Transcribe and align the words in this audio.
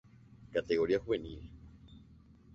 Categoría 0.51 0.97
Juvenil. 0.97 1.47